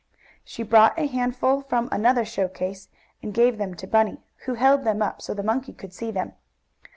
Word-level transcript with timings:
She 0.43 0.63
brought 0.63 0.97
a 0.97 1.05
handful 1.05 1.61
from 1.61 1.87
another 1.91 2.25
show 2.25 2.47
case, 2.47 2.89
and 3.21 3.35
gave 3.35 3.59
them 3.59 3.75
to 3.75 3.85
Bunny, 3.85 4.19
who 4.45 4.55
held 4.55 4.83
them 4.83 5.03
up 5.03 5.21
so 5.21 5.35
the 5.35 5.43
monkey 5.43 5.73
could 5.73 5.93
see 5.93 6.09
them. 6.09 6.33